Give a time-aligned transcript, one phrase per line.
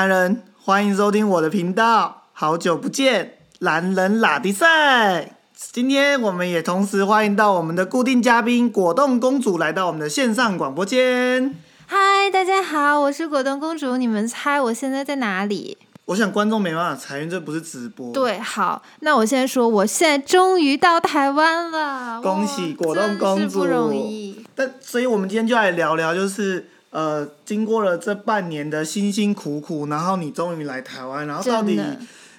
[0.00, 5.36] 男人，欢迎收听我的频道，好久不见，男人拉迪赛。
[5.54, 11.54] 今天我们也同时欢迎到我们的固定嘉宾果冻公主来到我们的线上广播间。
[11.84, 15.76] 嗨，大家好，我是果冻公主，你们猜我现在在哪里？
[16.06, 18.10] 我想观众没办法猜，因为这不是直播。
[18.14, 24.46] 对，好，那我现在说，我现在终于到台湾了，恭喜果冻公主，不容易。
[24.54, 31.80] 但所以，我们今天就来聊聊，就是呃，经过了这半年的辛辛苦苦，然后你终于来台湾，然后到底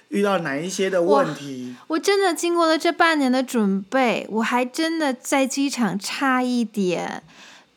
[0.08, 1.74] 遇到哪一些的问题？
[1.86, 7.22] 我真的经过了这半年的准备，我还真的在机场差一点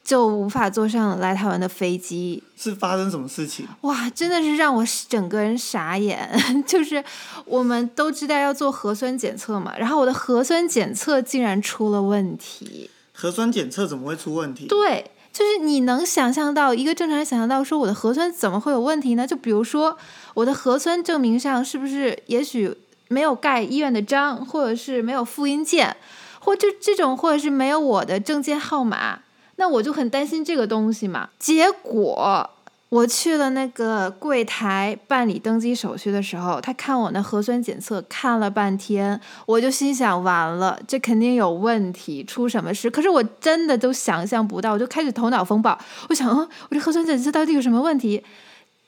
[0.04, 2.44] 就无法坐上来台湾的飞机。
[2.58, 3.66] 是发生什么事情？
[3.82, 6.30] 哇，真的是让我整个人傻眼。
[6.68, 7.02] 就是
[7.46, 12.90] 我们都知道要做核酸检测嘛，然后我的核酸检测竟然出了问题。
[13.14, 14.68] 核酸检测怎么会出问题？
[14.68, 19.28] 对，就是你能想象到一个正常人想象到说我的核酸怎么会有问题呢？
[19.28, 19.98] 就比如说
[20.34, 22.74] 我的核酸证明上是不是也许
[23.10, 25.98] 没有盖医院的章，或者是没有复印件，
[26.40, 29.20] 或就这种，或者是没有我的证件号码，
[29.58, 31.32] 那我就很担心这个东西嘛。
[31.38, 32.52] 结果。
[32.96, 42.90] 我去了那个柜台办理登机手续的时候，他看我那核酸检测看了半天，我就心想完了，这肯定有问题，出什么事？
[42.90, 48.24] 可是我真的都想象不到，我就开始头脑风暴，我想，哦，我这核酸检测到底有什么问题？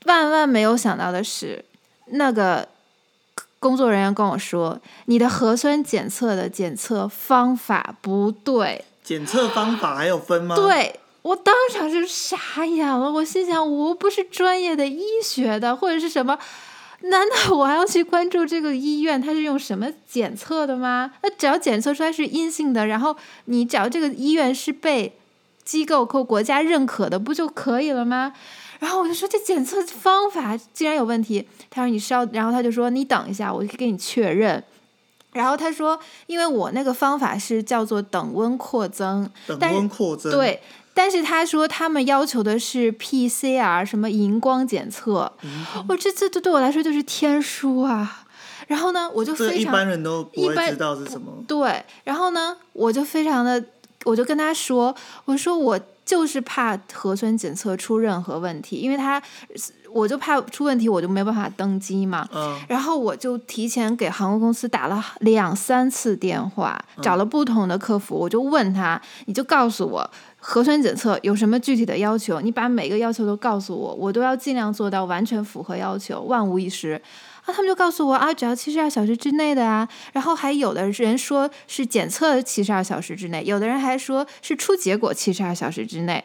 [0.05, 1.65] 万万没有想到的是，
[2.11, 2.65] 那个
[3.59, 8.85] 工作人员跟我说，你的核酸检测的检测方法不对。
[9.03, 10.55] 检测方法还有分吗？
[10.55, 10.97] 对
[11.27, 16.39] 我当场就傻眼了，我心想，我不是专业的医学的，或者是什么，
[17.01, 21.11] 难道我还要去关注这个医院它是用什么检测的吗？
[21.21, 23.13] 那只要检测出来是阴性的，然后
[23.45, 25.17] 你只要这个医院是被
[25.65, 28.31] 机构或国家认可的，不就可以了吗？
[28.79, 34.63] 然后我就说这检测方法竟然有问题，他说你稍，然后他就说你等一下，我给你确认。
[35.33, 40.61] 然后他说，因为我那个方法是叫做等温扩增，等温扩增。，对，
[40.97, 45.31] 但是他说他们要求的是 PCR 什么荧光检测，
[45.87, 48.23] 我这这这对我来说就是天书啊。
[48.65, 51.31] 然后呢，我就非常一般人都不知道是什么。
[51.47, 53.63] 对，然后呢，我就非常的，
[54.05, 54.93] 我就跟他说，
[55.25, 59.21] 我说我就是怕核酸检测出任何问题，因为他
[59.93, 62.27] 我就怕出问题，我就没办法登机嘛。
[62.33, 70.09] 嗯，然后我就提前给航空公司打了两三次电话，嗯找了不同的客服，我就问他，你就告诉我
[70.49, 76.91] 核酸检测有什么具体的要求，你把每个要求都告诉我，我都要尽量做到完全符合要求，万无一失。
[77.43, 86.23] 啊，他们就告诉我啊，只要七十二小时之内的啊，然后还有的人说是检测七十二小时之内，有的人还说是出结果七十二小时之内。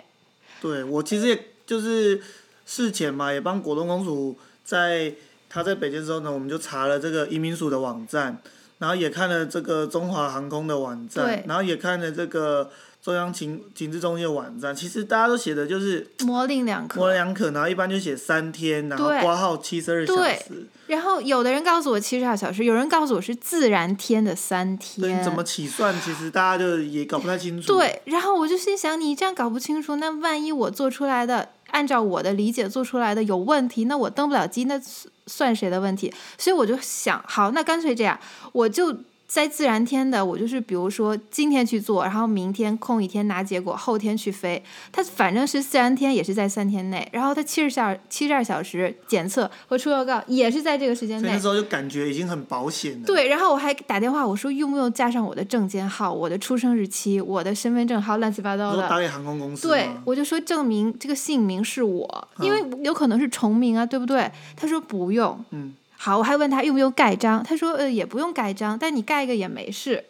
[0.61, 2.23] 对我其实也就是
[2.65, 5.13] 事前嘛，也帮果冻公主在
[5.49, 8.41] 她在北京之后呢，我们就查了这个移民署的网站，
[8.83, 12.69] 然后也看了这个中华航空的网站，然后也看了这个
[13.01, 14.75] 中央情情治中心的网站。
[14.75, 20.67] 其实大家都写的就是模棱两可，模棱两可，然后一般就写三天，然后对挂号七十二小对时。
[20.89, 25.21] 然后有的人告诉我七十二小时，有人告诉我是自然天的三对，天。
[25.21, 25.95] 你怎么起算？
[26.01, 27.73] 其实大家就也搞不太清楚。
[27.73, 34.81] 对，然后我就心想，你这样搞不清楚，那万一我做出来的，按照我的理解做出来的有问题，那我登不了机，那
[35.27, 36.15] 算谁的问题？
[36.39, 38.19] 所以我就想，好，那干脆这样，
[38.53, 38.97] 我就
[39.33, 44.63] 在自然天的，我就是比如说今天去做，然后明天空一天拿结果，后天去飞，
[44.93, 51.39] 它反正是自然天也是在三天内，然后它七十小七十二小时检测和出报告也是在这个时间内那。
[51.39, 53.07] 时候就感觉已经很保险了。
[53.07, 58.87] 对，然后我还打电话，我说用不用加上我的证件号、我的出生日期、我的身份证号，乱七八糟的。
[58.87, 64.31] 打给航空公司对，我就说证明这个姓名是我，因为嗯有可能是重名啊，对不对？
[64.55, 65.43] 他说不用。
[65.53, 65.73] 嗯，
[66.05, 70.05] 好，我还问他用不用盖章，他说呃也不用盖章，但你盖一个也没事。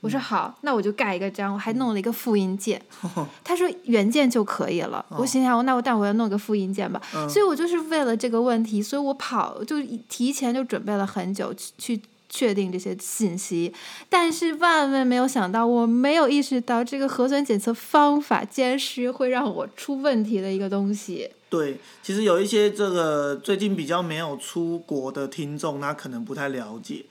[0.00, 2.80] 我嗯说好，那我就盖一个章，我还弄了一个复印件。
[3.44, 5.04] 他说原件就可以了。
[5.10, 6.98] 我心想，那我但我要弄个复印件吧。
[7.14, 12.00] 嗯所以我就是为了这个问题，所以我跑就提前就准备了很久去去
[12.30, 13.70] 确定这些信息，
[14.08, 21.30] 但是万万没有想到，我没有意识到这个核酸检测方法竟然是会让我出问题的一个东西。
[21.54, 27.04] 对，其实有一些这个最近比较没有出国的听众，他可能不太了解，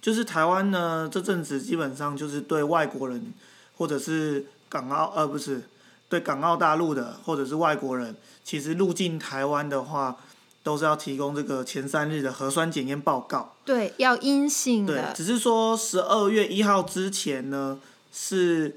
[0.00, 3.32] 就是台湾呢这阵子基本上就是对外国人
[3.76, 5.62] 或者是港澳呃不是
[6.08, 10.16] 对港澳大陆的或者是外国人，其实入境台湾的话，
[10.64, 13.54] 都是要提供这个前三日的核酸检验报告。
[13.64, 17.78] 对，要阴性对，的，只是说十二月一号之前呢，
[18.12, 18.76] 是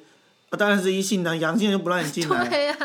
[0.50, 2.48] 啊当然是一性的，阳性就不让你进来。
[2.50, 2.76] 对呀、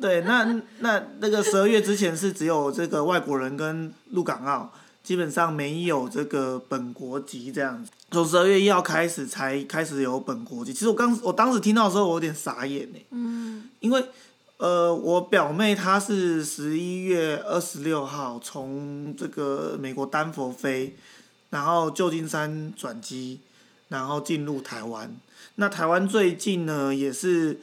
[0.00, 4.72] 对，那那那个十二月之前是只有这个外国人跟入港澳，
[5.02, 7.90] 基本上没有这个本国籍这样子。
[8.10, 10.72] 从十二月一号开始才开始有本国籍。
[10.72, 12.98] 其实我刚我当时听到的时候，我有点傻眼呢。
[13.10, 14.04] 嗯，因为
[14.56, 20.94] 呃，我表妹她是十一月二十六号从这个美国丹佛飞，
[21.50, 23.40] 然后旧金山转机，
[23.94, 25.10] 然后进入台湾。
[25.54, 27.60] 那台湾最近呢，也是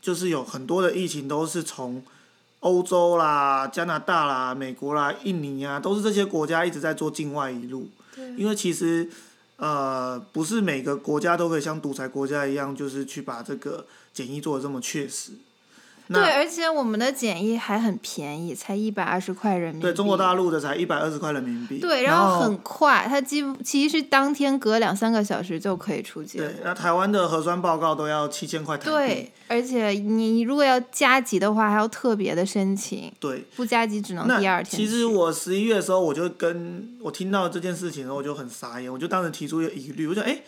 [0.00, 2.02] 就是有很多的疫情都是从
[2.60, 7.88] 欧洲啦、加拿大啦、美国啦、印尼啊，都是这些国家一直在做境外一路。
[8.14, 9.08] 对因为其实
[9.56, 15.32] 呃，不是每个国家都可以像独裁国家一样，就是去把这个检疫做的这么确实。
[16.12, 19.82] 那对，而且我们的检疫还很便宜，才一百二十块人民币。
[19.82, 21.78] 对中国大陆的才一百二十块人民币。
[21.80, 26.56] 对，然然后很快，它几乎其实当天隔两三个小时就可以出结果对，。
[26.62, 28.90] 那台湾的核酸报告都要七千块台币。
[28.90, 34.78] 对，而且你如果要加急的话，还要特别的申请，对不加急只能第二天。
[34.78, 40.42] 其实我十一月的时候，我就跟我听到这件事情的时候，我就很傻眼，我就当时提出一个疑虑，我就哎、诶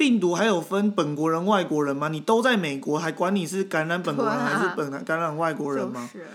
[0.00, 2.08] 病毒还有分本国人、外国人吗？
[2.08, 6.08] 你都在美国，还管你是感染本国人还是本感染外国人吗？
[6.10, 6.26] 就是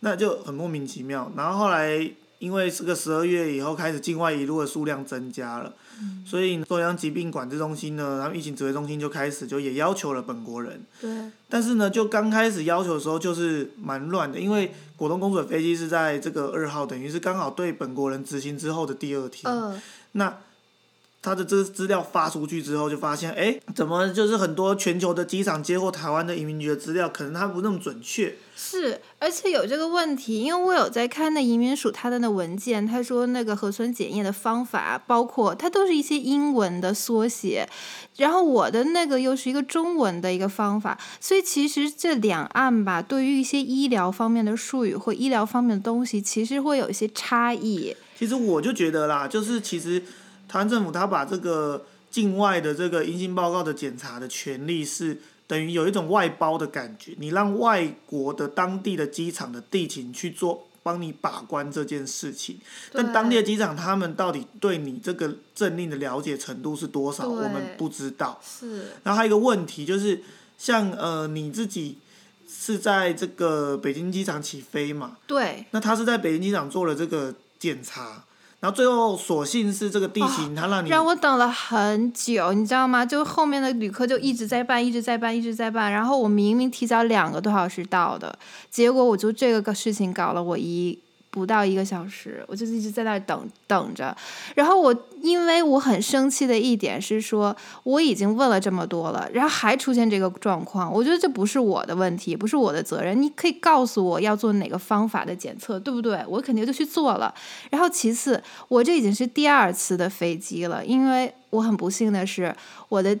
[0.00, 1.30] 那就很莫名其妙。
[1.36, 10.80] 然后后来因为这个十二月以后开始境外一路的数量增加了，嗯所以中央疾病管制中心呢，他们疫情指挥中心就开始就也要求了本国人。
[10.98, 11.10] 对
[11.50, 19.52] 但是呢，就刚开始要求的时候就是蛮乱的，因为果冻公主的飞机是在这个二号，等于是刚好对本国人执行之后的第二天。
[19.52, 19.78] 嗯，
[20.12, 20.34] 那
[21.22, 28.34] 他的这个资料发出去之后，就发现，哎，怎么就是很多全球的机场接获台湾的移民局的资料，可能它不那么准确。
[28.56, 37.68] 是，而且有这个问题，因为我有在看那移民署他的那文件，他说那个核酸检验的方法，包括它都是一些英文的缩写，
[38.16, 47.96] 然后我的那个又是一个中文的一个方法，所以其实这两岸吧，对于一些医疗方面的术语或医疗方面的东西，其实会有一些差异。
[48.18, 50.00] 其实我就觉得啦，就是其实
[50.52, 62.58] 台湾政府他把这个境外的这个阴性报告的检查的权利是等于有一种外包的感觉，你让外国的当地的机场的地勤去做帮你把关这件事情，
[62.92, 68.38] 但对当地的机场他们到底对你这个政令的了解程度是多少，我们不知道。
[68.44, 70.20] 是，然后还有一个问题就是，
[70.58, 71.96] 像呃你自己
[72.46, 75.16] 是在这个北京机场起飞嘛？
[75.26, 78.24] 对，那他是在北京机场做了这个检查，
[78.62, 83.04] 然后最后所幸是这个地形他让你、让我等了很久，你知道吗？
[83.04, 85.90] 就后面的旅客就一直在办，一直在办，一直在办。
[85.90, 88.38] 然后我明明提早两个多小时到的，
[88.70, 90.96] 结果我就这个事情搞了我一
[91.32, 94.14] 不到一个小时，我就一直在那儿等等着。
[94.54, 103.20] 然后我因为我很生气的一点是说，我已经问了这么多了，然后还出现这个状况，我觉得这不是我的问题，不是我的责任。
[103.20, 106.22] 你可以告诉我要做哪个方法的检测，对不对？
[106.28, 107.34] 我肯定就去做了。
[107.70, 112.54] 然后其次，我这已经是第二次的飞机了，因为我很不幸的是，
[112.90, 113.18] 我的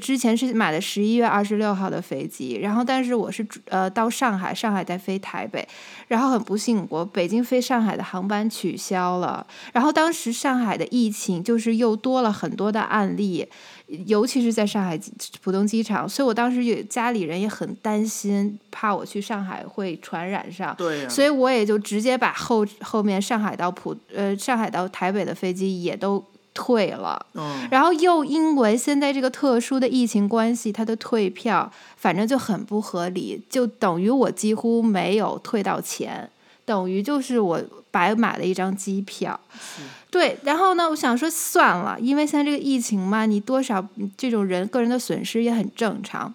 [0.00, 5.66] 之前是买的十一月二十六号的飞机，然后但是我是呃到上海，上海再飞台北，
[6.08, 13.48] 然后很不幸，我北京飞上海的航班取消了，然后当时上海的疫情就是又多了很多的案例。
[14.06, 15.00] 尤其是在上海
[15.42, 26.22] 浦东机场，所以我当时也家里人也很担心，怕我去上海会传染上，对啊，所以我也就直接把后后面上海到浦呃上海到台北的飞机也都
[26.58, 27.24] 退了。
[27.34, 36.28] 嗯，然后又因为现在这个特殊的疫情关系，他的退票反正就很不合理，就等于我几乎没有退到钱，
[36.64, 37.62] 等于就是我
[37.92, 39.38] 白买了一张机票。
[40.10, 46.34] 对，然后呢，我想说算了，因为现在这个疫情嘛，你多少嗯这种人个人的损失也很正常，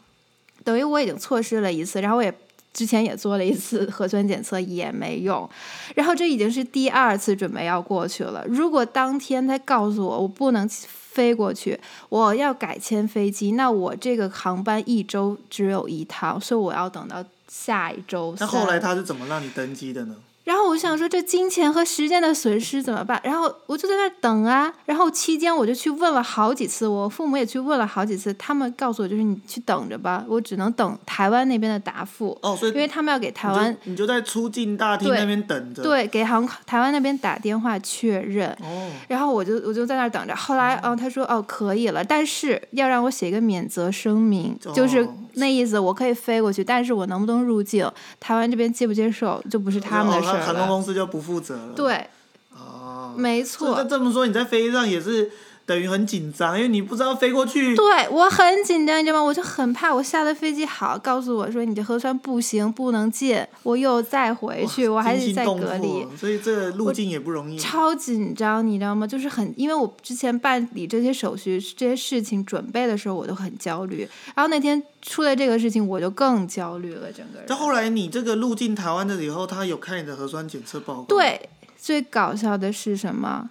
[0.63, 2.33] 等于我已经错失了一次，然后我也。
[2.73, 5.47] 之前也做了一次核酸检测也没用，
[5.95, 8.43] 然后这已经是第二次准备要过去了。
[8.47, 18.35] 如果当天他告诉我我不能飞过去，我要改签飞机，那我这个航班一周只有一趟，所以我要等到下一周。
[18.39, 20.15] 那后来他是怎么让你登机的呢？
[20.43, 23.19] 然后我想说，这金钱和时间的损失怎么办？
[23.23, 24.71] 然后我就在那等啊。
[24.85, 35.81] 然后期间我就去问了好几次，我父母也去问了好几次，他们告诉我就是你去等着吧，我只能等台湾那边的答复，哦，所以因为他们要给台湾你就在出境大厅对那边等着。。
[35.81, 38.49] 对给航台湾那边打电话确认。
[38.61, 50.67] 哦，然后我就我就在那等着，后来哦，他说哦可以了，但是要让我写一个免责声明，就是哦那意思，我可以飞过去，但是我能不能入境，台湾这边接不接受就不是他们的事航空。
[50.67, 51.73] 公司就不负责了。。
[51.75, 52.07] 对，
[52.51, 53.13] 哦。
[53.15, 55.31] 没错，这么说，你在飞机上也是
[55.65, 57.75] 等于很紧张，因为你不知道飞过去。
[57.75, 59.23] 对我很紧张，你知道吗？
[59.23, 67.57] 我就很怕，我下了飞机好，告诉我说你这核酸不行，不能进，我又再回去，我还得再隔离，所以这个路径也不容易。
[67.57, 69.07] 超紧张，你知道吗？
[69.07, 77.47] 就是很，因为我之前办理这些手续、这些事情准备的时候，我都很焦虑，然后那天出了这个事情，我就更焦虑了，整个人。
[77.47, 81.03] 到后来你这个入境台湾的以后，他有看你的核酸检测报告。
[81.03, 83.49] 对，最搞笑的是什么？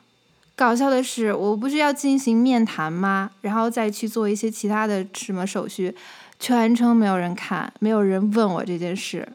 [0.55, 3.31] 搞笑的是，我不是要进行面谈吗？
[3.41, 5.95] 然后再去做一些其他的什么手续，
[6.39, 9.27] 全程没有人看，没有人问我这件事。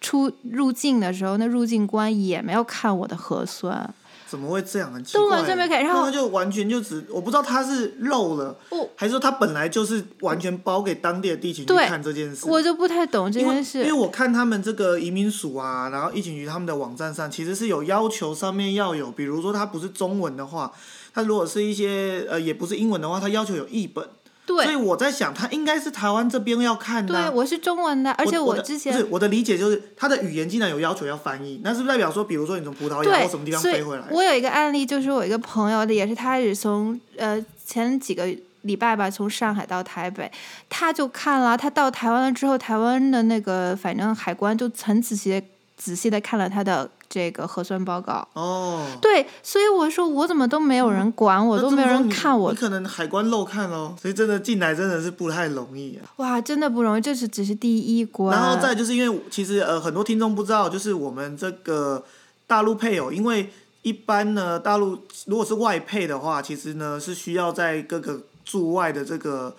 [0.00, 3.92] 出入境的时候，那入境官也没有看我的核酸。
[4.28, 4.92] 怎么会这样？
[4.92, 5.22] 很奇怪。
[5.22, 5.30] 都
[5.86, 8.56] 然后他就完全就只，我不知道他是漏了，
[8.96, 12.46] 还是说他本来就是完全包给当地的地勤去看这件事。
[12.48, 13.78] 我就不太懂这件事。
[13.78, 20.72] 因为我看他们这个移民署啊，然后疫情局他们的网站上，其实是有要求上面要有，比如说他不是中文的话，
[21.14, 24.04] 他如果是一些呃也不是英文的话，他要求有译本。
[24.46, 27.12] 对，所以我在想，他应该是台湾这边要看的。
[27.12, 34.04] 对，我是中文的，而且我之前不是我的理解就是，他的语言竟然有要求要翻译，那是不是代表说，比如说你从葡萄牙或什么地方飞回来？
[34.10, 38.24] 我有一个案例，就是我一个朋友的，也是他是从呃前几个
[38.62, 40.30] 礼拜吧，从上海到台北，
[40.68, 45.42] 他就看了，他到台湾了之后，台湾的那个反正海关就很仔细
[45.76, 46.88] 仔细的看了他的。
[47.08, 52.50] 这个核酸报告哦，对，所以我说我怎么都没有人管我，都没有人看我。
[52.50, 56.10] 你可能海关漏看喽，所以真的进来真的是不太容易啊。
[56.16, 58.36] 哇，真的不容易，这是只是第一关。
[58.36, 62.04] 然后再就是因为其实呃很多听众不知道，就是我们这个
[62.46, 63.50] 大陆配偶，因为
[63.82, 69.54] 一般呢大陆如果是外配的话，其实呢是需要在各个驻外的这个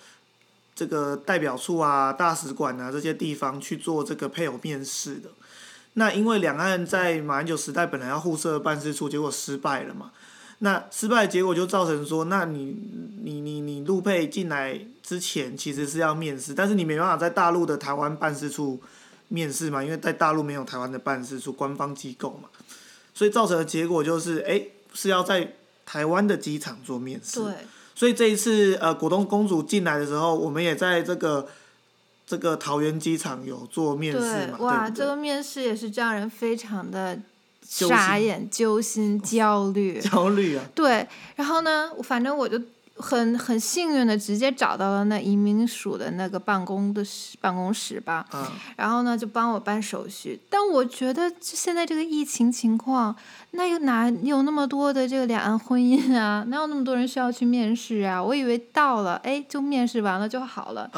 [0.75, 5.30] 这个代表处啊、大使馆啊这些地方去做这个配偶面试的。
[6.00, 10.12] 那因为两岸在马英九时代本来要互设办事处，结果失败了嘛。
[10.60, 12.77] 那失败的结果就造成说，那你
[13.24, 18.80] 你你你陆配进来之前其实是要面试，但是你没办法在大陆的台湾办事处
[19.30, 22.50] 面试嘛，因为在大陆没有台湾的办事处官方机构嘛，
[23.16, 24.62] 所以造成的结果就是，哎，
[24.94, 27.42] 是要在台湾的机场做面试。
[27.42, 27.54] 对。
[27.96, 31.48] 所以这一次呃，果冻公主进来的时候，我们也在这个。
[32.27, 34.57] 这个桃园机场有做面试嘛？
[34.60, 37.17] 哇，这个面试也是让人非常的
[37.63, 40.00] 傻眼、揪心、焦虑。
[40.00, 40.63] 焦虑啊！
[40.75, 41.07] 对，
[41.38, 42.62] 然后呢，反正我就。
[43.00, 47.04] 很很幸运的，直接找到了那移民署的那个办公的
[47.39, 48.25] 办公室吧，
[48.75, 50.39] 然后呢就帮我办手续。
[50.50, 53.16] 但我觉得现在这个疫情情况，
[53.51, 56.44] 那又哪有那么多的这个两岸婚姻啊？
[56.48, 58.22] 哪有那么多人需要去面试啊？
[58.22, 60.89] 我以为到了，哎，就面试完了就好了。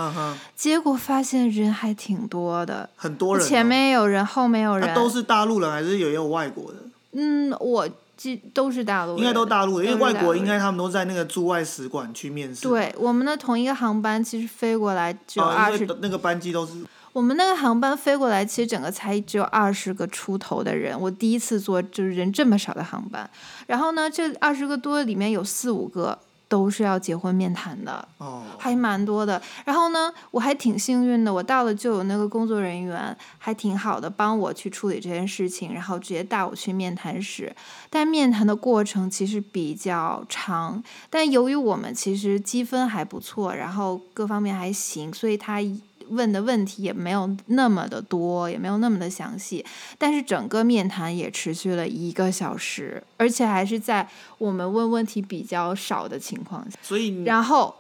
[0.56, 6.78] 结果发现人还挺多的，很多人，前面有人，后面有人，都是大陆人还是有也有外国的？
[7.14, 7.88] 嗯，我。
[8.54, 12.68] 都是大陆，应该都大陆，因为外国应该他们都在那个驻外使馆去面试。
[12.68, 16.74] 对，我们的同一个航班其实飞过来只有二十，那个班机都是。
[17.14, 21.00] 我们那个航班飞过来，其实整个才只有二十个出头的人。
[21.00, 23.30] 我第一次坐就是人这么少的航班，
[23.68, 26.20] 然后呢，这二十个多里面有四五个。
[26.50, 28.06] 都是要结婚面谈的，
[28.58, 29.42] 还蛮多的。
[29.64, 37.56] 然后呢，我还挺幸运的，我到了就有那个工作人员，还挺好的，帮我去处理这件事情，然后直接带我去面谈室。
[37.90, 45.62] 但面谈的过程其实比较长，但由于我们其实积分还不错，然后各方面还行，所以他。
[46.10, 49.66] 问的问题也没有那么的多，也没有那么的详细，
[49.98, 56.78] 但是整个面谈也持续了一个小时，而且还是在我们问问题比较少的情况下。
[56.82, 57.76] 所以，然后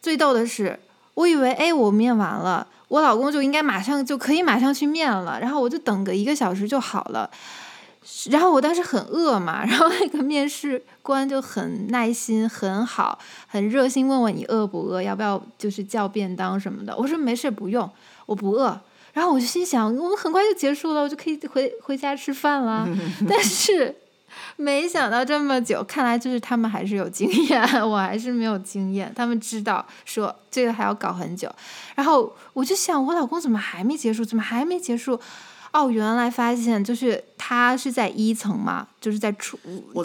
[0.00, 0.78] 最逗的是，
[1.14, 7.30] 我以为哎，我面完了，我老公就应该马上就可以马上去面了，然后我就等个一个小时就好了。
[8.30, 16.96] 然后我当时很饿嘛， 然后那个面试官就很耐心、很好、很热心，问我你饿不饿，要不要就是叫便当什么的。
[16.96, 17.90] 我说没事，不用，
[18.26, 18.78] 我不饿。
[19.12, 22.86] 然后我就心想，我们很快就结束了，我就可以回回家吃饭了。
[23.26, 23.96] 但是
[24.56, 29.10] 没想到这么久，看来就是他们还是有经验， 我还是没有经验。
[29.16, 31.50] 他们知道说这个还要搞很久。
[31.94, 34.22] 然后我就想，我老公怎么还没结束？
[34.22, 35.18] 怎么还没结束？
[35.76, 39.58] 哦，原来发现就是他是在一层嘛，就是在出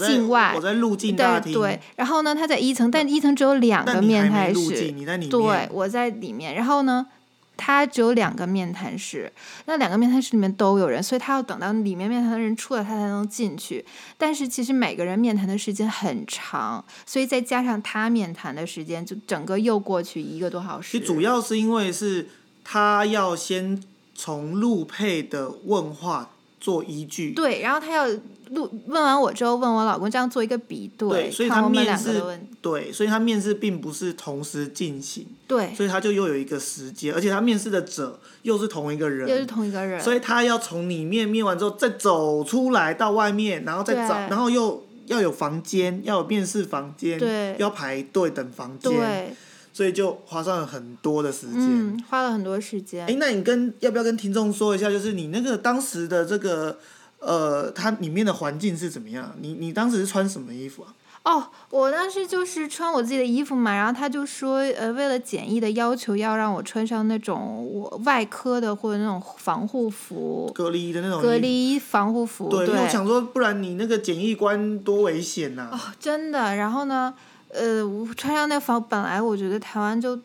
[0.06, 1.54] 境外，我在入境大厅。
[1.54, 4.92] 对，然后呢，他在一层，但一层只有两个面谈室。
[4.92, 5.30] 你在里面。
[5.30, 6.54] 对，我在里面。
[6.56, 7.08] 然后呢，
[7.56, 9.32] 他只有两个面谈室，
[9.64, 13.86] 那两个面谈室里面都有人，所以他要等到里面面谈的人出来，他才能进去。
[14.18, 21.00] 但是其实每个人面谈的时间很长，所以再加上他面谈的时间，就整个又过去一个多小时。
[21.00, 22.28] 主要是因为是
[22.62, 23.82] 他要先。
[24.16, 27.32] 从陆配的问话做依据。
[27.32, 28.08] 对，然后他要
[28.52, 32.22] 录问完我之后，问我老公这样做一个比对所以他面试。
[32.62, 40.00] 对，所以他面试并不是同时进行，对，所以他就又有一个时间，而且他面试的者又是同一个人，又是同一个人。
[40.00, 49.36] 所以他要从里面面完之后再走出来到外面，然后再找，然后又要有房间，要有面试房间，对要排队等房间，对，
[49.74, 51.58] 所以就花上了很多的时间。
[51.58, 53.06] 嗯，花了很多时间。
[53.06, 56.78] 哎、那你跟要不要跟听众说一下，就是你那个当时的这个
[57.20, 59.36] 呃，它里面的环境是怎么样？
[59.40, 60.94] 你你当时是穿什么衣服啊？
[61.24, 76.56] 哦，我当时就是穿我自己的衣服嘛，然后他就说，呃，为了检疫的要求，要让我穿上那种我外科的或者那种防护服、隔离的那种隔离防护服，对，对因为我想说，不然你那个检疫官多危险呐、哦，真的。
[76.56, 77.14] 然后呢，
[77.54, 80.20] 呃，我穿上那防，本来我觉得台湾就，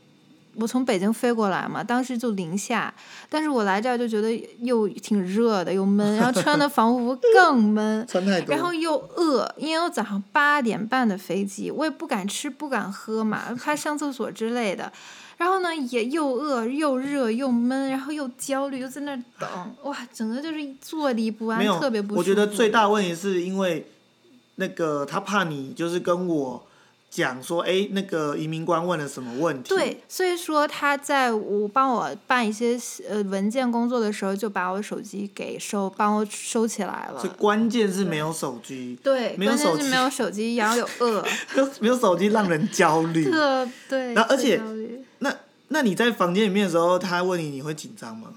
[0.54, 2.92] 我从北京飞过来嘛，当时就零下，
[3.28, 4.30] 但是我来这儿就觉得
[4.60, 8.06] 又挺热的，又闷，然后穿的防护服 更闷。
[8.06, 8.54] 穿太多。
[8.54, 14.92] 然后又饿，因为我早上八点半的飞机，我也不敢吃不敢喝嘛，怕上厕所之类的。
[15.36, 19.48] 然后呢，也又饿又热又闷，然后又焦虑，又在那儿等，
[19.82, 22.18] 哇，整个就是坐立不安特别不舒服。
[22.20, 23.86] 我觉得最大问题是因为
[24.54, 26.65] 那个他怕你就是跟我
[27.10, 29.70] 讲说，哎、那个移民官问了什么问题？
[29.74, 37.34] 对，所以说他在我帮我办一些呃文件工作的时候，就把我手机给收，帮我收起来所以了。
[37.38, 41.24] 关键是没有手机，对，没有手机没有手机，然后有饿，
[41.80, 43.30] 没有手机让人焦虑。
[43.30, 44.12] 特 对。
[44.12, 44.60] 然后而且
[45.20, 45.34] 那
[45.68, 48.28] 那你在房间里面的时候，他问你，你会紧张吗？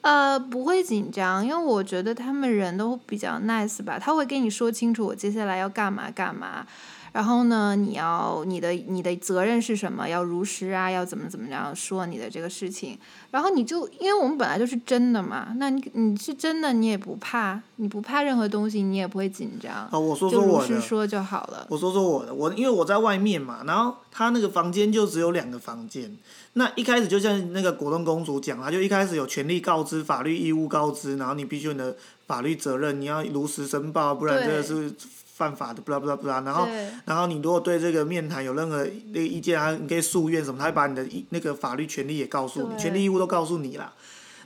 [0.00, 6.66] 呃，不会紧张，因为我觉得他们人都比较 nice 吧，他会跟你说清楚我接下来要干嘛干嘛，
[7.14, 12.98] 然后呢，你要你的你的责任是什么，要如实啊，要怎么怎么样说你的这个事情，
[13.30, 21.64] 然后你就因为我们本来就是真的嘛，那你你是真的，你也不怕，你不怕任何东西，你也不会紧张，哦，我说说我的，实说就好了。
[21.70, 26.18] 我说说我的，我因为我在外面嘛，然后他那个房间就只有两个房间。
[26.54, 31.96] 那一开始就像那个果冻公主讲，她就一开始有权利告知、法律义务告知，然后你必须有你的
[32.26, 34.92] 法律责任，你要如实申报，不然真的是
[35.34, 36.40] 犯法的，不啦不啦不啦。
[36.46, 36.68] 然后
[37.04, 43.92] 然后你如果对这个面谈有任何那个意见啊，你可以诉愿什么，他会把你的意那个法律权利也告诉你，权利义务都告诉你啦。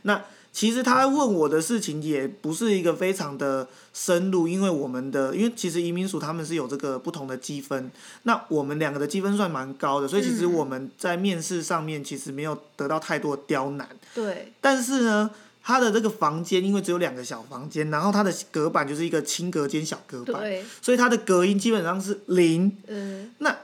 [0.02, 7.90] 那其实他问我的事情也不是一个非常的深入，因为我们的因为其实移民署他们是有这个不同的积分，
[8.22, 13.86] 那我们两个的积分算蛮高的，所以其实嗯我们在面试上面其实没有得到太多刁难。
[14.14, 15.30] 对但是呢，
[15.68, 20.42] 他的这个房间因为只有两个小房间，然后它的隔板就是一个轻隔间小隔板，
[20.80, 22.74] 所以它的隔音基本上是零。
[22.86, 23.54] 嗯，那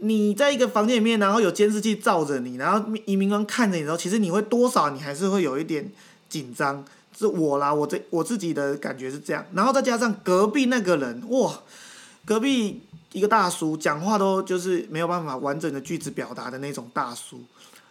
[0.00, 5.90] 你在一个房间里面，然后有监视器照着你，然后移民官看着你的时候，其实你会多少你还是会有一点
[6.28, 6.84] 紧张。
[7.16, 11.60] 是我啦，我这我自己的感觉是这样，然后再加上隔壁那个人，哇，
[12.26, 17.40] 隔壁一个大叔讲话都就是没有办法完整的句子表达的那种大叔，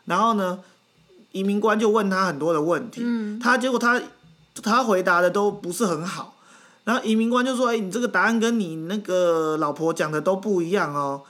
[0.06, 0.60] 然后呢，
[1.32, 4.02] 移民官就问他很多的问题，嗯他结果他
[4.62, 6.36] 他回答的都不是很好，
[6.84, 11.22] 然后移民官就说：“哎、你这个答案跟你那个老婆讲的都不一样哦。”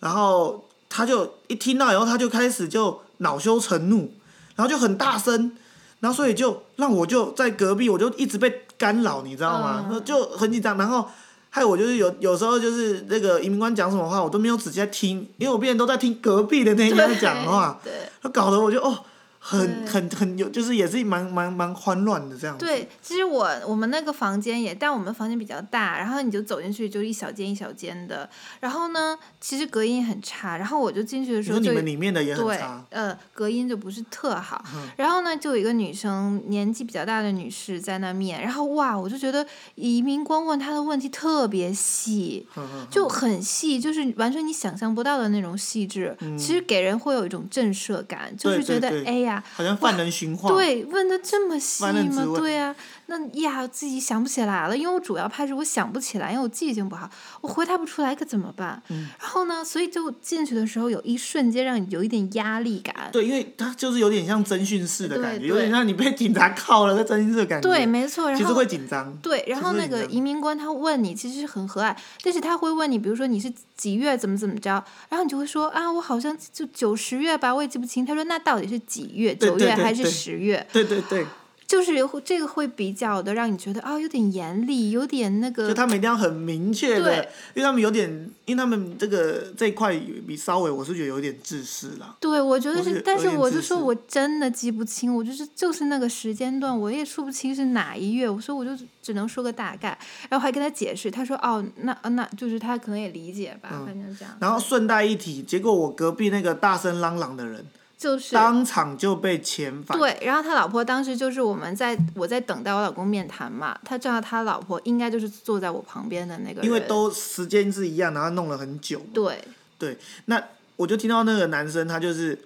[0.00, 4.12] 然后他就一听到以后，他就开始就恼羞成怒，
[4.56, 5.52] 然后就很大声，
[6.00, 9.86] 然后所以就让我就在隔壁，我就一直被干扰，你知道吗？
[9.90, 11.08] 嗯就很紧张，然后
[11.50, 17.92] 害我就是有有时候就是那个移民官讲什么话，我都没有仔细在听，因为我别人都在听隔壁的那一边讲话，对。
[18.20, 18.98] 他搞得我就哦，
[19.46, 22.64] 很很很有，就是也是蛮蛮蛮慌乱的这样子。
[22.64, 28.26] 对，其实我我们那个房间也，但我们房间比较大，然后你就走进去就一小间一小间的，
[28.60, 34.64] 然后呢，其实隔音很差，然后我就进去的时候就你你们里面的也很对差，，呃，隔音就不是特好。
[34.74, 42.46] 嗯然后呢，就有一个女生，年纪比较大的女士在那面，然后哇，我就觉得移民官问她的问题特别细，
[42.90, 46.16] 就很细，就是完全你想象不到的那种细致。
[46.38, 50.52] 其实给人会有一种震慑感，就是觉得哎呀，好像犯人循环。
[50.52, 52.26] 对，问的这么细吗？
[52.36, 52.74] 对呀、
[53.06, 57.08] 那呀自己想不起来了，因为我主要怕是我想不起来，因为我记性不好，
[57.40, 58.82] 我回答不出来可怎么办？
[58.88, 63.10] 嗯然后呢，所以就进去的时候有一瞬间让你有一点压力感。
[63.12, 67.68] 对，因为他就是有点像侦讯室的感觉，有点像你被警察铐了，在侦讯室的感觉。
[67.68, 68.30] 对，没错。
[68.30, 69.14] 然后其实会紧张。
[69.18, 78.04] 对，然后那个移民官他问你，其实很和蔼，但是他会问你，比如说你是几月怎么怎么着，然后你就会说啊，我好像就九十月吧，我也记不清。
[78.04, 79.34] 他说那到底是几月？
[79.34, 80.66] 九月还是十月？
[80.72, 81.26] 对对对，
[81.66, 88.08] 就是会这个会比较的让你觉得啊、有点严厉，有点那个就他们一定要很明确的，因为他们有点，
[88.44, 92.14] 因为他们这个这一块比稍微我是觉得有点自私啦。
[92.20, 98.70] 对，我觉得是，是但是我就说我真的记不清，我就是就是那个时间段，我也说不清是哪一月，我说我就
[99.02, 99.98] 只能说个大概，
[100.28, 107.64] 然后还跟他解释，他说哦，那那就是他可能也理解吧，反正这样，嗯然后顺带一提，结果我隔壁那个大声嚷嚷的人，
[107.96, 109.98] 就是当场就被遣返。
[109.98, 119.00] 对，然后他老婆当时就是我们在我在等待我老公面谈嘛，他知道他老婆应该就是坐在我旁边的那个人，因为都时间是一样，然后弄了很久。
[119.12, 119.42] 对
[119.78, 120.42] 对，那
[120.76, 122.38] 我就听到那个男生，他就是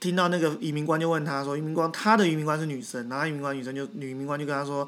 [0.00, 4.86] 听到那个移民官就问他说，移民官他的移民官是女生，然后移民官女生就女移民官就跟他说，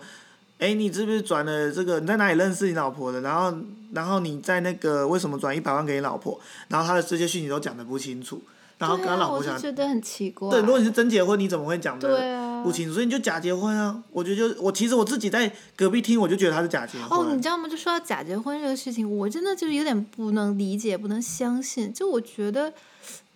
[0.59, 2.01] 哎，你是不是转了这个？
[2.01, 3.20] 你在哪里认识你老婆的？
[3.20, 3.57] 然后
[3.92, 6.38] 然后你在那个为什么转一百万给你老婆？
[6.68, 8.42] 然后他的这些讯息都讲的不清楚，
[8.79, 12.95] 然后跟他老婆讲，就觉得很奇怪，对，如果你是真结婚，你怎么会讲的啊不清楚？
[12.95, 14.03] 所以你就假结婚啊！
[14.12, 17.19] 我觉得就我其实我自己在隔壁听，我就觉得他是假结婚。
[17.19, 17.69] 哦，你知道吗？
[17.69, 21.93] 就说到假结婚这个事情，我真的就是有点不能理解，不能相信。
[21.93, 22.73] 就我觉得，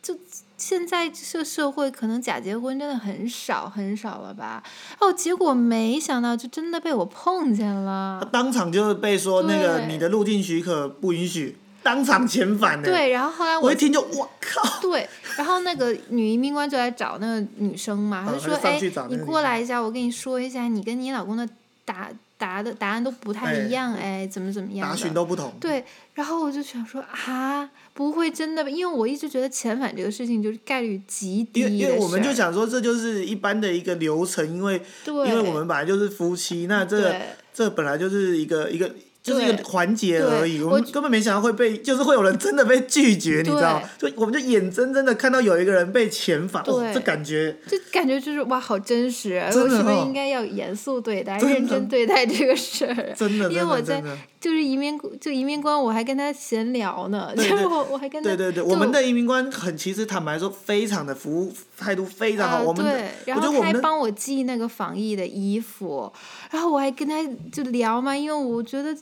[0.03, 0.15] 就
[0.59, 4.63] 现在这社会可能假结婚真的很少很少了吧？
[5.01, 8.29] 哦，结果没想到就真的被我碰见他了。
[8.31, 12.85] 当场就是被说那个你的入境许可不允许，当场遣返呢。
[12.85, 21.49] 对，然后后来我我一听就我靠，对，然后那个女移民官就来找那个女生嘛，就说：“哎你过来一下，我跟你说一下，你跟你老公的
[21.85, 25.53] 答答的答案都不太一样，哎，怎么怎么样答的。”询都不同。
[25.61, 28.71] 对，然后我就想说啊，不会真的吧？
[28.71, 37.15] 因为我一直觉得遣返这个事情就是概率极低因为因为我们就想说这就是一般的一个流程，因为对，因为我们本来就是夫妻，那这
[37.53, 38.91] 这本来就是一个一个
[39.23, 43.83] 就是一个环节而已，我们根本没想到会被，就是会有人真的被拒绝，你知道？
[43.99, 53.15] 就我们就眼睁睁的看到有一个人被遣返，这感觉就感觉就是哇，好真实我是不是应该要严肃对待、认真对待这个事儿？
[53.17, 54.03] 真的因为我在。
[54.41, 62.57] 就是移民就移民官，我还跟他闲聊呢，对对就是我我还跟他对对对，我们的移民官很，其实坦白说，非常的服务态度非常好。
[62.61, 66.11] 呃我们对，然后他还帮我寄那个防疫的衣服，
[66.51, 67.17] 然后我还跟他
[67.53, 68.97] 就聊嘛，因为我觉得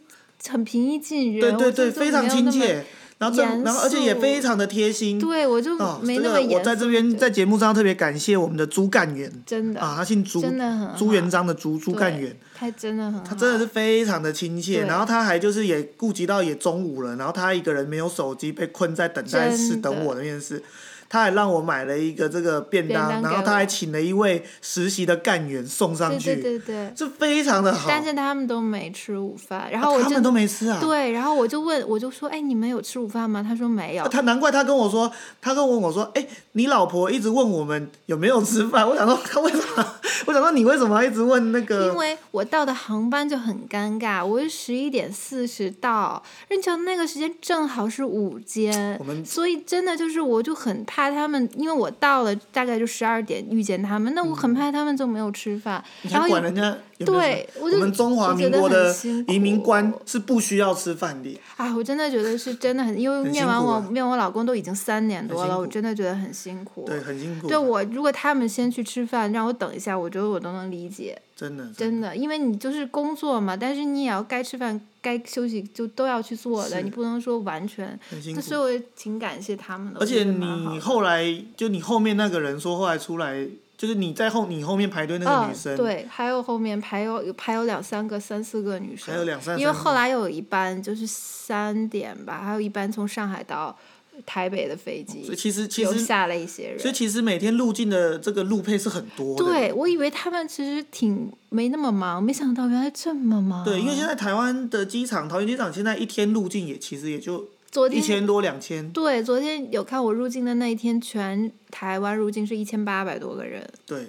[0.47, 2.85] 很平易近人，我对对对，非常亲切，
[3.19, 5.19] 然后这然后而且也非常的贴心。
[5.19, 6.55] 对，我就哦，没这个那么。
[6.55, 20.63] 我在这边在节目上特别感谢我们的朱干员真的啊，他姓朱，真的很朱元璋的朱，朱干对员，他真的很，他真的是非常的亲切，然后他还就是也顾及到也中午了，然后他一个人没有手机，被困在等待室等我的面试。
[21.09, 27.87] 他还让我买了一个这个便当，便当然后他还请了一位实习的干员送上去，对对对，这非常的好。
[27.89, 30.79] 但是他们都没吃午饭，然啊后他们都没吃啊。
[30.81, 33.43] 对，然后我就问，我就说，哎，你们有吃午饭吗？
[33.43, 34.07] 他说没有。
[34.09, 38.89] 他难怪他跟我说，他跟我我说，哎、你老婆一直问我们有没有吃饭。
[38.89, 39.95] 我想说，他为什么？
[40.27, 41.95] 我想说，你为什么一直问那个因？
[41.95, 56.77] 为我到的航班就很尴尬，我是十一点四十到，人家那个时间正好是午间我，们所以真的就是我就很怕他们，因为我到了大概就十二点遇见他们，那我很怕他们就没有吃饭，你然后又还管人家？
[57.07, 58.93] 对我就们中华民国的
[59.29, 61.41] 移民官是不需要吃饭的。
[61.57, 66.83] 啊，我真的觉得是真的很，因为很面完我面我老公都已经三年多了，我真的觉得很辛苦。
[66.85, 67.47] 对，很辛苦。
[67.47, 77.97] 对我，如果他们先去吃饭，让我等一下，我觉得我都能理解，真的真的，因为你就是工作嘛，但是你也要该吃饭、该休息就都要去做的，你不能说完全。
[78.11, 80.01] 这所以我也挺感谢他们的。
[80.01, 81.25] 而且你后来
[81.57, 83.47] 就你后面那个人说，后来出来
[83.77, 93.79] 就是你在后你后面排队那个女生，嗯，对，还有后面排有有还有两三个、三四个女生，还有两三因为后来有一班就是三点吧，还有一班从上海到
[94.27, 96.79] 台北的飞机，所以其实其实有下了一些人。
[96.79, 99.45] 所以其实每天入境的这个路配是很多的。
[99.45, 103.65] 对，我以为他们其实挺没那么忙，没想到原来这么忙。
[103.65, 114.07] 对，因为现在台湾的机场，桃园机场现在一天入境也其实也就昨天一千多两千，对，昨天有看我入境的那一天，全台湾入境是一千八百多个人，对，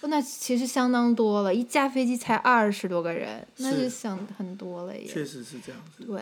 [0.00, 5.06] 哦那其实相当多了，一架飞机才二十多个人，那是是想很多了也。
[5.06, 6.04] 确实是这样子。
[6.04, 6.20] 对，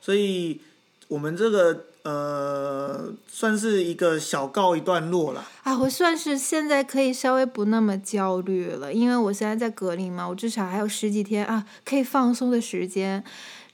[0.00, 0.60] 所以
[1.08, 5.44] 我们这个呃，算是一个小告一段落了。
[5.62, 13.22] 啊，我算是现在可以稍微不那么焦虑了，因为我现在在隔离嘛，我至少还有十几天啊可以放松的时间。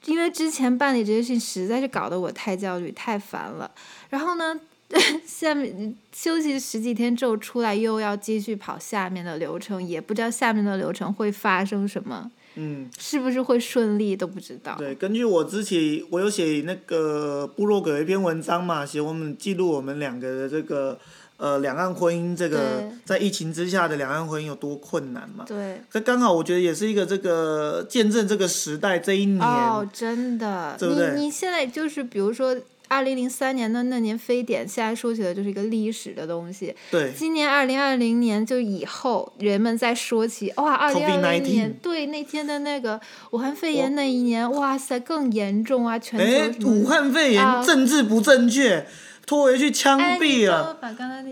[0.07, 3.71] 因为之前办理这些事情实在是搞得我太焦虑、太烦了。
[4.11, 4.59] 然后呢，
[5.25, 14.75] 下面休息十几天之后出来，又要继续跑下面的流程，也不知道下面的流程会发生什么，嗯，是不是会顺利都不知道。
[14.79, 20.99] 对，根据我之前我有写那个部落格一篇文章嘛，写我们记录我们两个的这个
[21.37, 25.45] 呃两岸婚姻这个在疫情之下的两岸婚姻有多困难嘛。
[25.47, 25.81] 对。
[25.91, 32.57] 这刚好我觉得也是一个这个见证这个时代这一年，哦，真的，对不对你你现在就是比如说。
[32.92, 36.74] 二零零三年的那年非典，现在说起来就是一个历史的东西。
[36.90, 37.11] 对。
[37.16, 43.00] 今年二零二零年就以后，人们在说起哇，二零二零年对那天的那个
[43.31, 47.64] 武汉肺炎那一年，哇塞更严重啊，全武汉肺炎啊。
[47.64, 48.87] 政治不正确，
[49.26, 50.78] 拖回去枪毙了，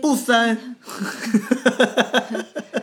[0.01, 0.75] 不删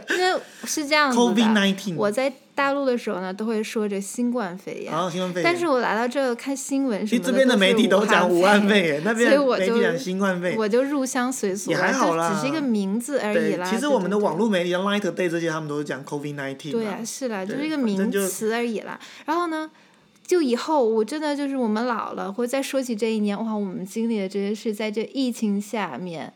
[0.68, 1.96] 是这样子的，COVID-19。
[1.96, 4.92] 我在大陆的时候呢，都会说着新冠肺炎。
[4.92, 10.58] 哦新冠肺炎，但是我来到这儿看新闻什么的，其实这边的媒体都讲武汉肺炎， 那边媒体讲新冠肺炎。
[10.58, 13.70] 我就入乡随俗也了，还好啦这只是一个名字而已对，啦。
[13.70, 18.98] 其实我们的网络媒体像 Light Day 这些，他们都是讲 COVID nineteen 对啊、是啦，就是一个名词而已啦。
[19.24, 19.70] 然后呢，
[20.26, 26.32] 就以后我真的就是我们老了，或者再说起这一年，哇，我们经历的这些事，在这疫情下面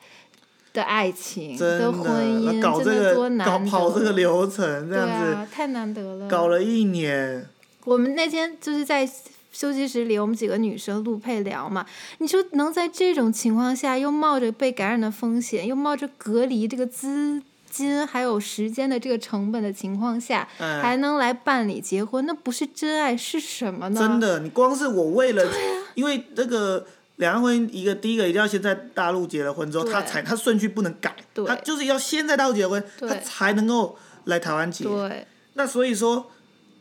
[0.72, 3.46] 的爱情、真婚的，姻，搞这真的多个难。
[3.46, 6.28] 搞跑这个流程这对样子，啊，太难得了。
[6.28, 7.46] 搞了一年，
[7.84, 9.08] 我们那天就是在
[9.52, 11.84] 休息室里，我们几个女生录配聊嘛。
[12.18, 24.00] 你说能在这种情况下，又冒着被感染的风险，又冒着隔离这个资金还有时间的这个成本的情况下，哎还能来办理结婚，那不是真爱是什么呢？
[24.00, 25.46] 真的，你光是我为了，
[25.94, 31.14] 因为那个两岸婚姻，一个第一个一定要先在大陆结了婚之后，他才他顺序不能改，
[31.46, 34.84] 他就是要先在大陆结婚，他才能够来台湾结。
[34.84, 35.26] 对。
[35.54, 36.30] 那所以说，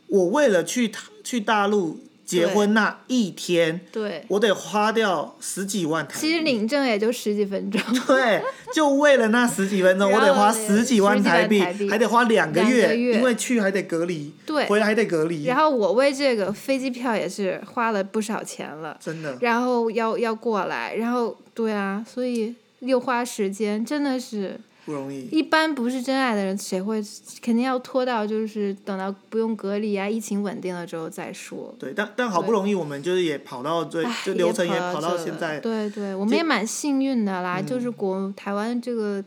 [0.06, 4.24] 我为了去台去大陆结婚那一天，对。
[4.28, 6.20] 我得花掉十几万台币。
[6.20, 8.42] 其实领证也就十几分钟， 对，
[8.74, 18.96] 就为了那十几分钟，我得花十几万台币，还得花两个月，个月因为去还得隔离，对回来还得隔离，然后我为这个飞机票也是花了不少钱了。
[19.00, 25.26] 真的然后要要过来，然后对啊，所以又花时间，真的是不容易。
[25.28, 27.02] 一般不是真爱的人，谁会
[27.40, 31.74] 肯定要拖到就是等到不用隔离啊，疫情稳定了之后再说。
[31.78, 39.22] 对，但但好不容易我们就是也跑到最，就流程也跑到现在，对对，我们也蛮幸运的啦，嗯就是国台湾这个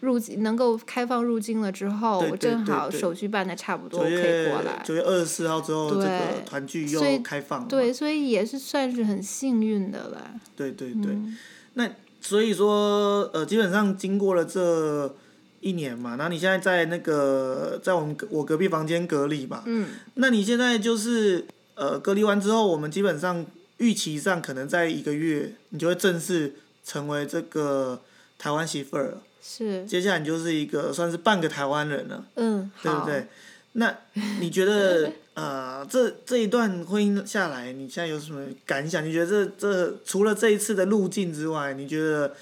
[0.00, 4.82] 入境能够开放入境了之后，对对我正好手续办的差不多，九可以过来。
[4.84, 7.66] 九月二十四号之后，这个对团聚又开放了。
[7.68, 10.30] 对，所以也是算是很幸运的了。
[10.54, 11.36] 对对对，嗯
[11.74, 11.88] 那
[12.20, 15.14] 所以说呃，基本上经过了这
[15.60, 23.44] 一年嘛，然后你现在在那个在我们隔我隔壁房间隔离嘛，嗯，那你现在就是呃隔离完之后，我们基本上
[23.78, 26.54] 预期上可能在一个月，你就会正式
[26.84, 28.00] 成为这个
[28.38, 29.22] 台湾媳妇儿了。
[29.42, 33.26] 是，接下来你就是一个算是半个台湾人了，嗯，对不对？
[33.72, 33.94] 那
[34.40, 39.06] 你觉得呃这这一段婚姻下来，你现在有什么感想？
[39.06, 42.34] 你觉得这这除了这一次的路径之外，你觉得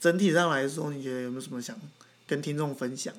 [0.00, 1.76] 整体上来说，你觉得有没有什么想
[2.26, 3.12] 跟听众分享？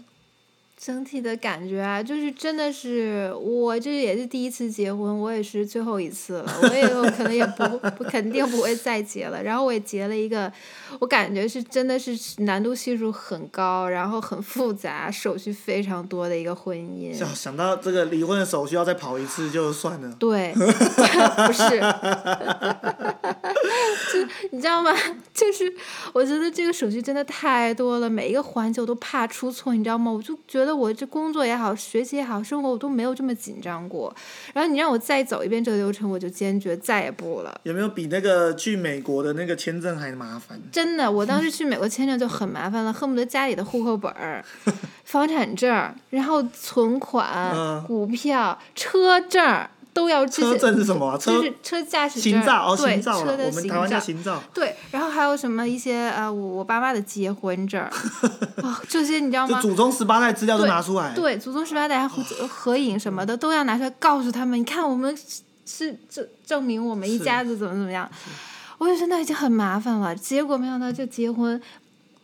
[0.83, 9.43] 整体的感觉啊，就是真的是我这也是第一次结婚，我也是最后一次了，我以后可能也不 不肯定不会再结了。
[9.43, 10.51] 然后我也结了一个，
[10.97, 17.13] 我感觉是真的是难度系数很高，然后很复杂，手续非常多的一个婚姻。
[17.13, 21.79] 想想到这个离婚的手续要再跑一次就算了，对， 不是，
[24.21, 24.91] 就 你知道吗？
[25.33, 25.73] 就是
[26.13, 30.11] 我觉得这个手续真的太多了，每一个环节我都怕出错，你知道吗？
[30.11, 34.13] 我就觉得我这工作也好，学习也好，生活我都没有这么紧张过。
[34.53, 37.59] 然后你让我再走一遍这个流程，我就坚决再也不了。
[37.63, 40.59] 有没有比那个去美国的那个签证还麻烦？
[40.71, 44.43] 真的，我当时去美国签证就很麻烦了，恨不得家里的户口本儿、
[45.05, 50.59] 房产证儿，然后存款、嗯股票、车证儿都要这车些。
[50.59, 51.17] 证是什么啊？
[51.17, 54.43] 车就是车驾驶证哦，对行照了，车的行我们台湾行照。
[54.53, 57.91] 对，然后还有什么一些呃，我我爸妈的结婚证儿，
[58.63, 59.61] 哦，这些你知道吗？
[59.61, 68.09] 就祖宗十八代资料都对拿出来，对，祖宗十八代合合影什么的都要拿出来告诉他们，你看我们是是证证明我们一家子怎么怎么样。
[68.77, 71.61] 我就觉得那已经很麻烦了，结果没想到就结婚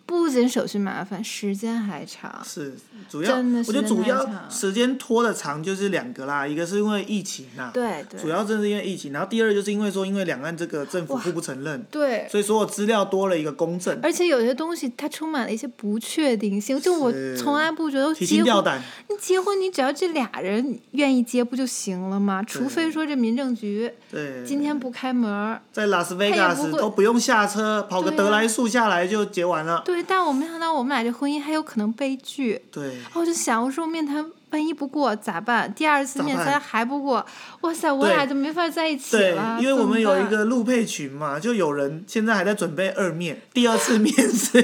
[0.07, 2.41] 不仅手续麻烦，时间还长。
[2.43, 2.73] 是
[3.09, 8.19] 主要，我觉得主要时间拖的长就是两个啦，一个是因为疫情啊，对对。
[8.19, 22.41] 主要正是因为疫情，然后第二就是因为说因为两岸这个政府互不承认，对，所以所有资料多了一个公证，而且有些东西它充满了一些不确定性，就我从来不觉得提结婚，心吊胆，你结婚你只要这俩人愿意结不就行了吗？
[22.43, 32.61] 除非说这民政局对，今天不开门儿，在拉斯维加斯都不用下车，跑个德来速下来就结完了，对，但我没想到我们俩这婚姻还有可能悲剧。
[32.71, 35.73] 对，然后我就想，我说面谈万一不过咋办？
[35.73, 37.25] 第二次面谈还不过，
[37.61, 44.57] 哇塞，我俩就没法在一起对了。，因为我们有一个录配群嘛，就有人现在还在准备二面，第二次面 试。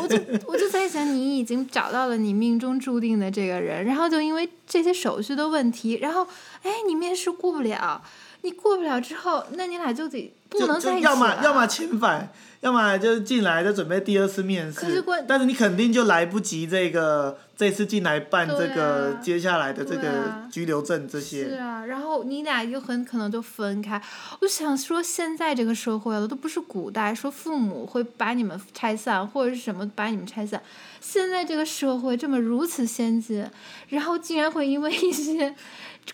[0.00, 6.26] 我就我就在想，你已经找到了你命中注定的这个人，然后就因为这些手续的问题，然后
[6.62, 8.02] 哎，你面试过不了，
[8.42, 21.56] 你过不了之后，那你俩就得不能在一起就要么要么遣返，要么就进来再准备第二次面试可是关，但是你肯定就来不及这个这次进来办这个啊接下来的这个啊居留证这些是些。
[21.58, 24.00] 啊，然后你俩又很可能就分开。
[24.40, 30.62] 我想说，现在这个社会了，都不是古代说父母会把你们拆散，或者是什么把你们拆散。
[31.00, 33.44] 现在这个社会这么如此先进，
[33.88, 35.54] 然后竟然会因为一些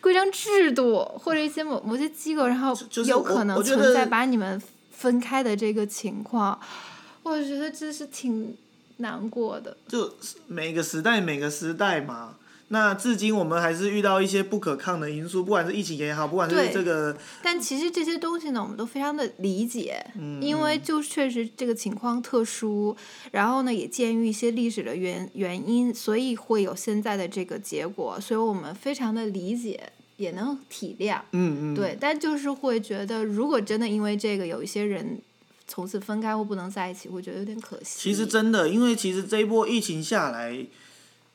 [0.00, 2.76] 规章制度或者一些某某些机构，然后
[3.06, 6.58] 有可能存在把你们分开的这个情况，
[7.22, 8.56] 我觉得这是挺
[8.98, 9.76] 难过的。
[9.88, 10.14] 就
[10.46, 12.36] 每个时代每个时代嘛。
[12.72, 20.40] 那至今我们还是遇到一些不可抗的因素，不管是疫情也好，不管是这个但其实这些东西呢，我们都非常的理解，嗯。
[20.40, 22.96] 因为就确实这个情况特殊，
[23.30, 35.20] 然后呢也鉴于一些历史的原原因，所以会有现在的这个结果，所以我们非常的理解，也能体谅，嗯嗯，对，但就是会觉得，如果真的因为这个有一些人
[35.66, 37.98] 从此分开或不能在一起，会觉得有点可惜。
[37.98, 40.66] 其实真的，因为其实这一波疫情下来，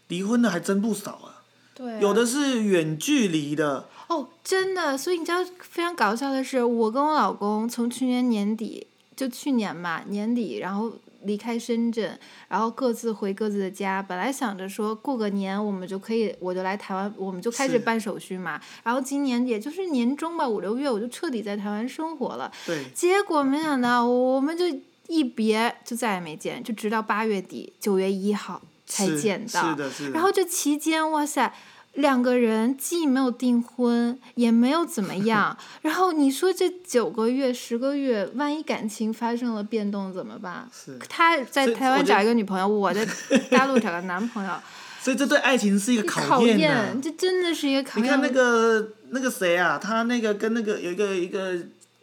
[0.08, 1.34] 离婚的还真不少啊。
[1.76, 10.92] 对啊、有的是远距离的，哦，真的，所以你知道非常搞笑的是，我跟我老公从去年年底，就去年嘛年底，然后
[11.22, 12.18] 离开深圳，
[12.48, 14.02] 然后各自回各自的家。
[14.02, 18.60] 本来想着说过个年我们就可以，我就来台湾，我们就开始办手续嘛。
[18.82, 22.52] 然后今年也就是年中吧，五六月我就彻底在台湾生活了。
[22.66, 24.66] 对，结果没想到我们就
[25.08, 29.70] 一别就再也没见，就直到八月底九月一号才是见到。
[29.70, 30.10] 是的，是的。
[30.12, 31.54] 然后这期间，哇塞，
[31.94, 35.56] 两个人既没有订婚，也没有怎么样。
[35.84, 40.68] 然后你说这九个月、十个月，万一感情发生了变动怎么办？
[40.74, 43.06] 是，他在台湾找一个女朋友，我在
[43.52, 44.54] 大陆找个男朋友，
[45.02, 48.06] 所以这对爱情是一个考验，这真的是一个考验。
[48.06, 51.58] 你看那个那个谁啊，他那个跟那个有一个一个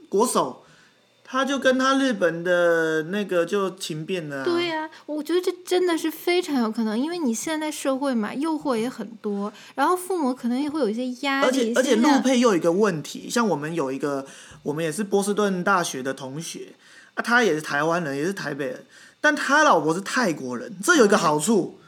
[0.09, 0.65] 国手，
[1.27, 4.45] 他就跟他日本的那个就情变了、啊。
[4.45, 11.47] 对呀、我觉得这真的是非常有可能，因为你现在社会嘛，诱惑也很多，然后父母可能也会有一些压力。
[11.47, 14.27] 而且而且现在陆配又有一个问题，像我们有一个，
[14.63, 16.75] 我们也是波士顿大学的同学，
[17.15, 18.85] 啊，他也是台湾人，也是台北人，
[19.21, 21.79] 但他老婆是泰国人，这有一个好处，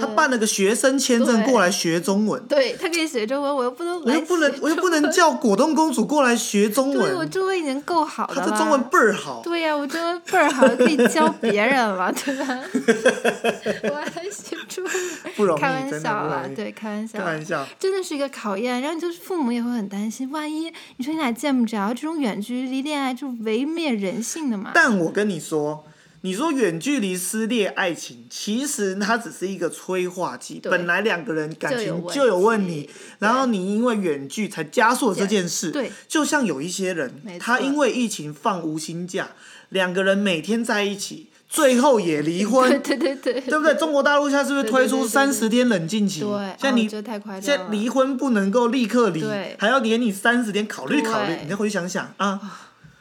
[0.00, 8.40] 他办了个学生签证过来学中文，对他可以学中文，我又不能我又不能我又不能叫果冻公主过来学中文对我，中文已经够好的了。
[8.44, 12.60] 他的中文倍儿好，对呀、我中文倍儿好，可以教别人了， 对吧？
[13.90, 14.92] 我还学中文，
[15.36, 17.24] 不容易，开玩笑啦，不容易，对，开玩笑开。
[17.24, 17.66] 玩笑。
[17.78, 24.72] 真的是一个考验，然后就是父母也会很担心，万一你说你俩见不着，这种远距离恋爱就违灭人性的嘛。
[24.74, 25.84] 但我跟你说，
[26.26, 30.60] 你说远距离撕裂爱情，其实它只是一个催化剂。
[30.64, 35.70] 本来两个人感情就有问题题，然后你因为远距才加速了这件事。
[35.70, 39.28] 对，就像有一些人，他因为疫情放无薪假，
[39.68, 42.68] 两个人每天在一起，最后也离婚。
[42.82, 43.76] 对对对对，对不对？
[43.76, 46.22] 中国大陆现在是不是推出三十天冷静期？
[46.22, 46.28] 对，
[46.60, 47.70] 现在你哦、这太夸现张了。
[47.70, 49.22] 在离婚不能够立刻离，
[49.58, 51.36] 还要给你三十天考虑考虑。
[51.44, 52.40] 你再回去想想啊，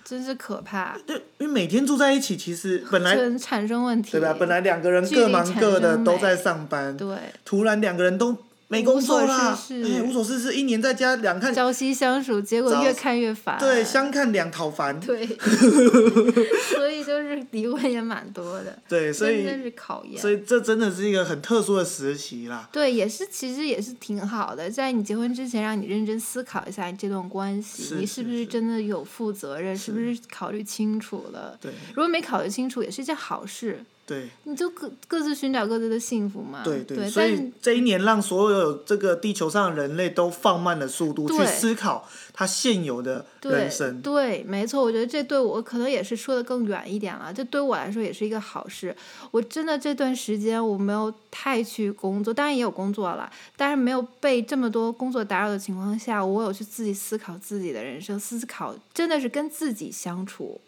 [0.06, 4.12] 真是可怕，对，因为每天住在一起，其实 本来这产生问题。
[4.12, 4.36] 对吧？
[4.40, 8.38] 本来两个人各忙各的都在上班，对，突然两个人都
[8.68, 13.60] 没工作啦，无所事事哎，无所事事，一年在家两看，朝夕相处，结果越看越烦。
[13.60, 15.26] 对，相看两讨烦，对，
[16.76, 20.20] 所以就是离婚也蛮多的，对，所以真的是考验。
[20.20, 22.68] 所以这真的是一个很特殊的时期啦。
[22.72, 31.56] 对，也是，其实也是挺好的，在你结婚之前，让你认真思考一下你这段关系，是你是不是真的有负责任，是不是考虑清楚了？
[31.62, 36.62] 对如果没考虑清楚，也是一件好事，对你就各各自寻找各自的幸福嘛。
[36.64, 44.00] 对对，所以这一年让所有这个地球上的人类都放慢了速度去思考他现有的人生。
[44.02, 48.96] 对，没错，我觉得这对我可能也是说的更远一点了，这对我来说也是一个好事。
[49.32, 60.62] 我真的这段时间我没有太去工作，当然也有工作了，但是没有被这么多工作打扰的情况下，我有去自己思考自己的人生，思考真的是跟自己相处，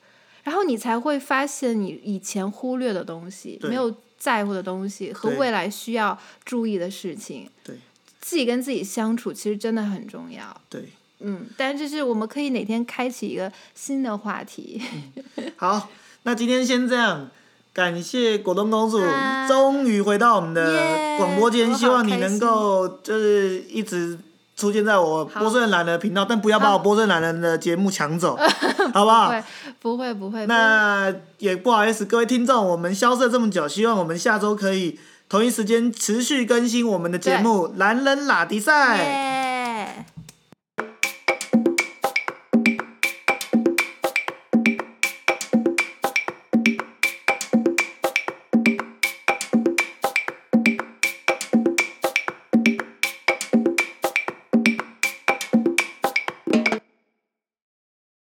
[0.47, 7.49] 然后你才会发现你以前忽略的东西，没有在乎的东西和未来需要注意的事情。
[7.65, 7.75] 对
[8.21, 10.61] 自己跟自己相处其实真的很重要。
[10.69, 10.85] 对，
[11.19, 14.81] 嗯，但这是我们可以哪天开启一个新的话题。
[15.57, 15.89] 好，
[16.23, 17.29] 那今天先这样，
[17.73, 24.17] 感谢果冻公主啊终于回到我们的广播间，希望你能够就是一直
[24.57, 28.35] 出现在我好波士顿男人的频道，但不要把我好波士顿男人的节目抢走，
[28.91, 29.31] 好不好？
[29.79, 30.45] 不会不会？
[30.47, 34.99] 那也不好意思，各位听众，我们消失了这么久，希望我们下周可以
[35.29, 38.95] 同一时间持续更新我们的节目《男人拉迪赛》。
[38.97, 39.36] 耶